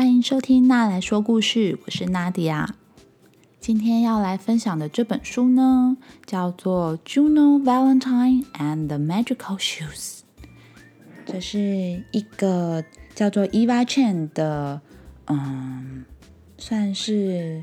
[0.00, 2.74] 欢迎收听娜来说故事，我是娜迪亚。
[3.60, 10.20] 今天要来分享的这本书呢，叫做《Juno Valentine and the Magical Shoes》。
[11.26, 12.82] 这是一个
[13.14, 14.80] 叫做 Eva Chen 的，
[15.26, 16.06] 嗯，
[16.56, 17.62] 算是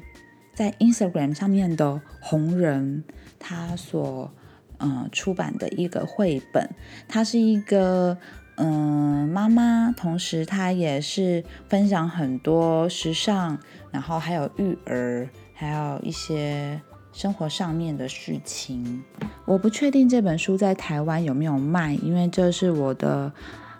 [0.53, 3.03] 在 Instagram 上面的红人，
[3.39, 4.31] 他所
[4.77, 6.69] 嗯出版的一个绘本。
[7.07, 8.19] 它是一个。
[8.57, 13.57] 嗯，妈妈，同时她也是分享很多时尚，
[13.91, 16.81] 然后还有育儿，还有一些
[17.13, 19.03] 生活上面的事情。
[19.45, 23.31] 我不确定这本书在台湾有没有卖，因为这是我的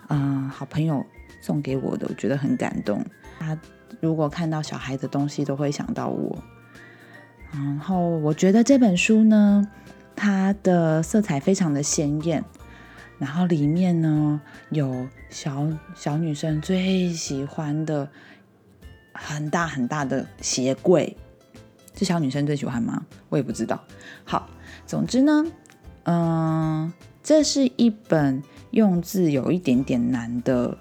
[0.08, 1.04] 嗯好朋友
[1.40, 3.04] 送给我的，我觉得很感动。
[3.40, 3.58] 他
[4.00, 6.38] 如果看到小孩的东西，都会想到我。
[7.52, 9.66] 然后我觉得这本书呢，
[10.14, 12.44] 它的色彩非常的鲜艳。
[13.18, 14.40] 然后里面呢
[14.70, 18.08] 有小小女生最喜欢的
[19.12, 21.16] 很大很大的鞋柜，
[21.96, 23.04] 是小女生最喜欢吗？
[23.28, 23.82] 我也不知道。
[24.24, 24.48] 好，
[24.86, 25.44] 总之呢，
[26.04, 30.78] 嗯，这是一本用字有一点点难的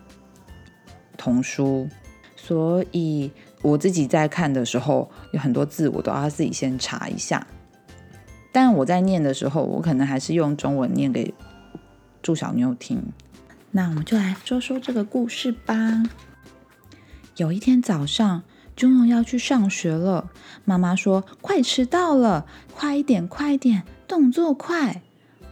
[1.17, 1.89] 童书，
[2.35, 3.31] 所以
[3.63, 7.47] 我自己在看的时候，有很多字我都要自己先查一下。
[8.51, 11.33] 但我在念的时候，我可能还是用中文念给。
[12.27, 13.01] 祝小妞听，
[13.71, 16.03] 那我们就来说说这个故事吧。
[17.37, 18.43] 有一天早上
[18.75, 20.29] 朱诺要去上学了。
[20.65, 25.03] 妈妈说：“快迟到了，快一点，快一点，动作快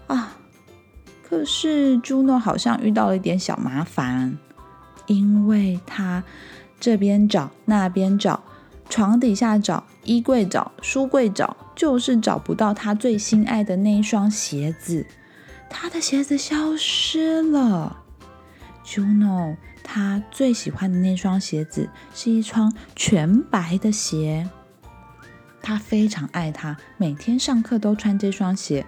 [0.08, 0.38] 啊！”
[1.24, 4.38] 可是朱诺好像遇到了一点小麻烦，
[5.08, 6.26] 因为他
[6.78, 8.44] 这边找，那边找，
[8.90, 15.08] 床底下找，衣柜找，书柜找，就是找不到他最心爱的那一双鞋子。
[15.70, 18.04] 他的鞋子消失了。
[18.86, 24.48] Juno 他最喜欢的那双鞋子是一双全白的鞋，
[25.62, 28.86] 他非常爱它，每天上课都穿这双鞋。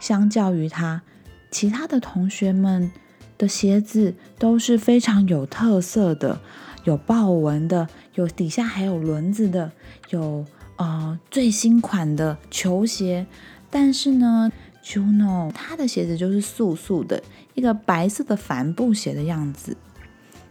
[0.00, 1.02] 相较于他，
[1.50, 2.90] 其他的同学们
[3.36, 6.40] 的鞋子都是非常有特色的，
[6.84, 9.72] 有豹纹的，有底下还有轮子的，
[10.10, 13.26] 有呃最新款的球鞋，
[13.70, 14.50] 但是呢。
[14.84, 17.22] Juno，他的鞋子就是素素的，
[17.54, 19.74] 一个白色的帆布鞋的样子。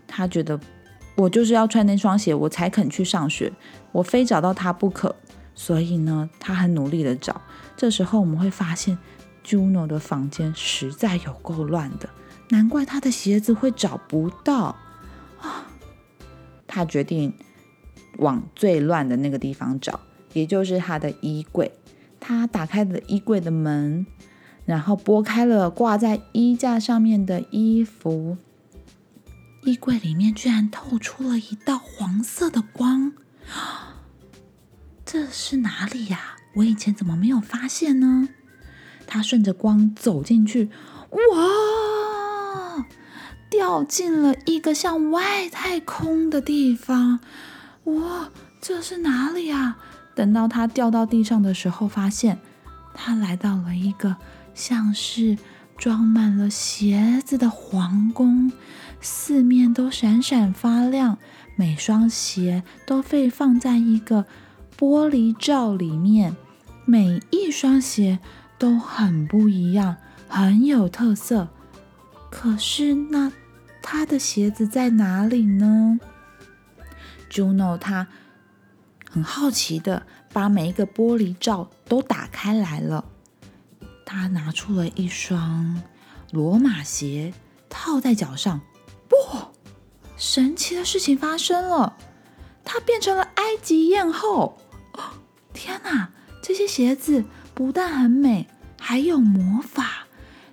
[0.07, 0.59] 他觉得
[1.15, 3.53] 我就是要穿那双鞋，我才肯去上学，
[3.91, 5.15] 我非找到他不可。
[5.53, 7.39] 所以呢，他很努力的找。
[7.77, 8.97] 这时候我们会发现
[9.45, 12.09] ，Juno 的房间实在有够乱的，
[12.49, 14.75] 难怪他的鞋子会找不到
[15.39, 15.67] 啊。
[16.65, 17.31] 他决定
[18.17, 19.99] 往最乱的那个地方找，
[20.33, 21.71] 也就是他的衣柜。
[22.23, 24.07] 他打开了衣柜的门。
[24.65, 28.37] 然后拨开了挂在衣架上面的衣服，
[29.63, 33.11] 衣柜里面居然透出了一道黄色的光，
[35.05, 36.37] 这是哪里呀？
[36.55, 38.29] 我以前怎么没有发现呢？
[39.05, 40.69] 他顺着光走进去，
[41.11, 42.85] 哇，
[43.49, 47.19] 掉进了一个像外太空的地方，
[47.83, 48.29] 哇，
[48.61, 49.75] 这是哪里呀？
[50.15, 52.39] 等到他掉到地上的时候，发现
[52.93, 54.15] 他来到了一个。
[54.55, 55.35] 像是
[55.79, 58.51] 装满了鞋子的皇宫，
[59.01, 61.17] 四面都闪闪发亮，
[61.55, 64.25] 每双鞋都被放在一个
[64.77, 66.35] 玻璃罩里面，
[66.85, 68.19] 每一双鞋
[68.59, 69.97] 都很不一样，
[70.27, 71.47] 很有特色。
[72.29, 73.31] 可是，那
[73.81, 75.99] 他的鞋子在哪里呢
[77.31, 78.07] ？Juno 他
[79.13, 83.05] 很好奇的把每一个玻璃罩都打开来了。
[84.03, 85.83] 他拿出了一双
[86.31, 87.31] 罗马鞋，
[87.69, 88.59] 套在脚上。
[89.07, 89.15] 不，
[90.17, 91.95] 神奇的事情发生了，
[92.65, 94.57] 它变成了埃及艳后。
[95.53, 96.09] 天哪，
[96.41, 98.47] 这些鞋子不但很美，
[98.79, 100.07] 还有魔法。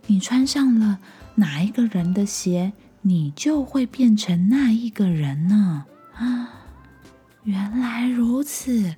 [0.08, 0.98] 你穿上了
[1.36, 5.86] 哪一个人的鞋，你就会变成那一个人呢？
[6.14, 6.59] 啊，
[7.44, 8.96] 原来如此。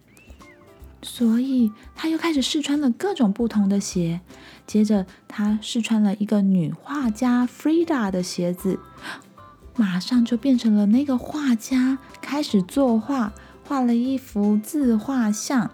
[1.05, 4.21] 所以他又开始试穿了各种不同的鞋。
[4.69, 8.79] 接着，他试穿了一个女画家 Frida 的鞋子，
[9.77, 13.33] 马上就变成了那个画家，开始作画，
[13.67, 15.73] 画了一幅自画像。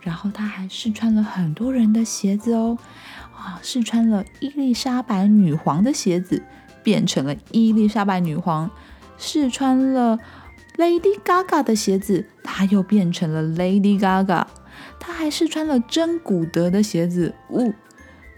[0.00, 2.78] 然后他还试穿了很多人的鞋子哦，
[3.36, 6.44] 啊，试穿了伊丽莎白女皇的鞋子，
[6.84, 8.70] 变成了伊丽莎白女皇；
[9.18, 10.20] 试穿了
[10.80, 14.46] Lady Gaga 的鞋子，他又变成了 Lady Gaga。
[14.98, 17.74] 他还试穿了真古德的鞋子，呜。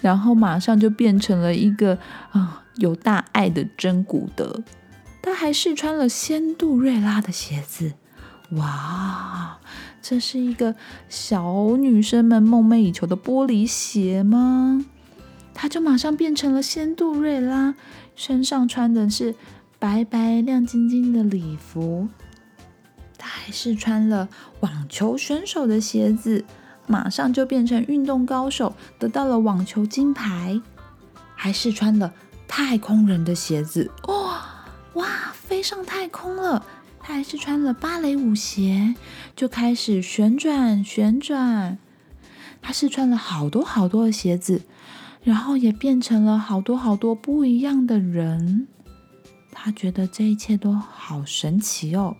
[0.00, 1.96] 然后马上就变成了一个
[2.32, 4.64] 啊有大爱的真古德，
[5.22, 7.92] 他还试穿了仙杜瑞拉的鞋子。
[8.50, 9.60] 哇，
[10.02, 10.74] 这是一个
[11.08, 14.84] 小女生们梦寐以求的玻璃鞋吗？
[15.54, 17.76] 他就马上变成了仙杜瑞拉，
[18.16, 19.36] 身上穿的是
[19.78, 22.08] 白白亮晶晶的礼服。
[23.52, 24.28] 试穿了
[24.60, 26.44] 网球选手的鞋子，
[26.86, 30.60] 马上就变成运动高手，得到了网球金牌。
[31.36, 32.12] 还是穿了
[32.48, 34.42] 太空人的鞋子，哇
[34.94, 36.64] 哇，飞上太空了。
[36.98, 38.94] 他还是穿了芭蕾舞鞋，
[39.36, 41.78] 就开始旋转旋转。
[42.60, 44.62] 他试穿了好多好多的鞋子。
[45.24, 48.66] 然后也变成了好多好多不一样的人，
[49.52, 52.16] 他觉得这一切都好神奇哦。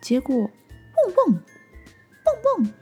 [0.00, 0.48] 结果，
[1.14, 1.42] 蹦蹦
[2.24, 2.72] 蹦蹦，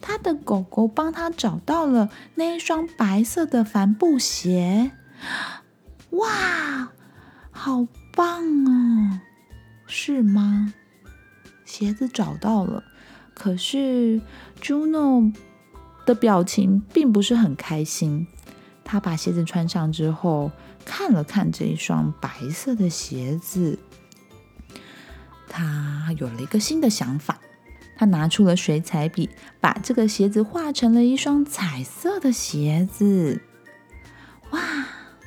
[0.00, 4.92] 他的狗狗帮他找到了那一双白色的帆布鞋。
[6.10, 6.90] 哇，
[7.50, 9.20] 好棒哦，
[9.86, 10.74] 是吗？
[11.64, 12.84] 鞋子找到了，
[13.34, 14.20] 可是
[14.60, 15.34] Juno
[16.04, 18.26] 的表情并不是很开心。
[18.84, 20.50] 他把鞋子穿上之后，
[20.84, 23.78] 看了看这一双白色的鞋子，
[25.52, 27.38] 他有了一个新的想法。
[27.94, 33.42] 他拿出了水彩笔，把这个鞋子画成了一双彩色的鞋子。
[34.50, 34.60] 哇！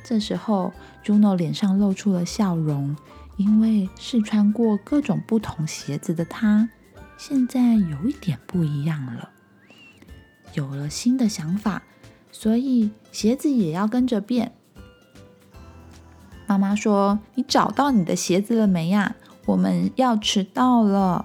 [0.04, 2.94] 这时候，Juno 脸上露出了笑容，
[3.36, 6.68] 因为试穿过各种不同鞋子的他，
[7.16, 9.30] 现在有一点不一样了，
[10.52, 11.82] 有了新的想法。
[12.30, 14.52] 所以鞋子也要跟着变。
[16.46, 19.16] 妈妈说：“你找到你的鞋子了没呀？
[19.46, 21.24] 我们要迟到了。”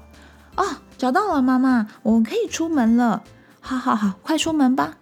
[0.55, 0.63] 哦，
[0.97, 3.23] 找到了，妈妈，我们可以出门了。
[3.59, 4.97] 好好好，快出门吧。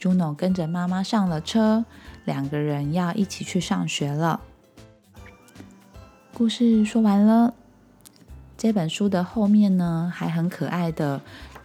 [0.00, 1.84] Juno 跟着妈妈上了车，
[2.24, 4.40] 两个人要一起去上学了。
[6.34, 7.54] 故事说完了。
[8.56, 11.20] 这本书的后面呢，还很可爱的。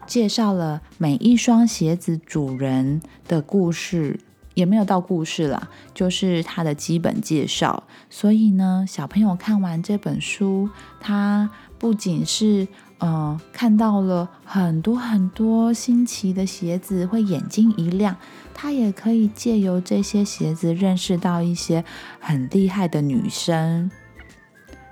[0.06, 4.22] 介绍了每一双鞋子主人的故事，
[4.58, 7.84] 也没有到故事啦，就是它的基本介绍。
[8.10, 10.68] 所以呢，小朋友看完这本书，
[11.00, 12.68] 他不仅是
[12.98, 18.18] 呃看到了很多很多新奇的鞋子，会眼睛一亮，
[18.52, 21.86] 他也可以借由这些鞋子认识到一些
[22.20, 23.92] 很厉害的女生。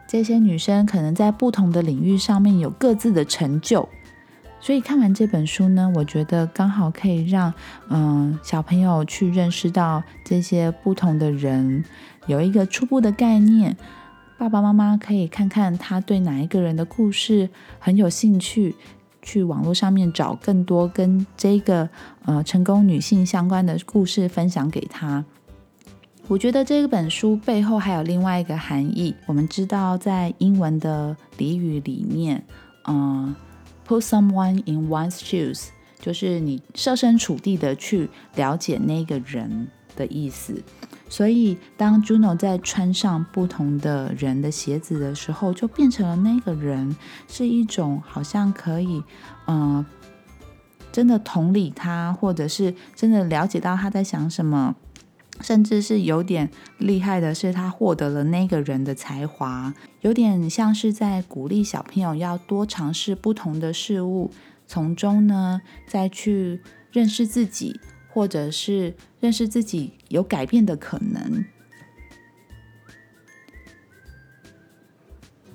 [0.07, 3.89] 这些女生可能在不同的领域上面有各自的成就。
[4.65, 7.53] 所以看完这本书呢，我觉得刚好可以让
[7.87, 11.85] 嗯小朋友去认识到这些不同的人，
[12.25, 13.77] 有一个初步的概念。
[14.39, 17.47] 爸爸妈妈可以看看他对哪一个人的故事
[17.77, 18.75] 很有兴趣，
[19.21, 21.87] 去网络上面找更多跟这个
[22.25, 25.23] 呃成功女性相关的故事分享给他。
[26.27, 29.13] 我觉得这本书背后还有另外一个含义。
[29.27, 32.43] 我们知道在英文的俚语里面，
[32.87, 33.35] 嗯。
[33.87, 35.67] Put someone in one's shoes，
[35.99, 40.63] 就是你设身处地的去了解那个人的意思。
[41.07, 46.95] 所以，当 Juno 在穿上不同的人的鞋子的时候，就变成了那个人，
[47.27, 49.03] 是一种好像可以，
[49.45, 49.85] 嗯，
[50.91, 54.75] 真的同理他，或者是真的了解到他在想什么。
[55.41, 64.31] 甚至是有点厉害的，是他获得了那个人的才华，有点像是在鼓励小朋友要多尝试不同的事物，
[64.65, 66.61] 从中呢再去
[66.91, 71.45] 认识自己，或者是认识自己有改变的可能。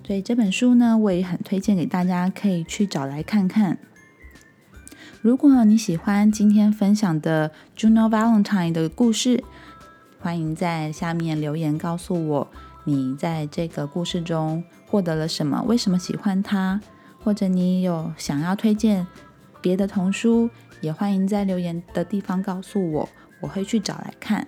[0.07, 3.79] 所以这本书呢，我也很推荐给大家，可以去找来看看。
[5.23, 9.45] 如果你喜欢今天分享的 Juno Valentine 的故事，
[10.21, 12.47] 欢迎在下面留言告诉我，
[12.85, 15.63] 你在这个故事中获得了什么？
[15.67, 16.81] 为什么喜欢它？
[17.23, 19.07] 或者你有想要推荐
[19.61, 20.49] 别的童书，
[20.81, 23.09] 也欢迎在留言的地方告诉我，
[23.41, 24.47] 我会去找来看。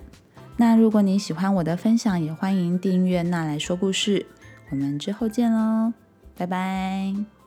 [0.56, 4.26] 那如果你喜欢我的分享，也欢迎订阅“那来说故事”。
[4.70, 5.92] 我们之后见喽，
[6.36, 7.41] 拜拜。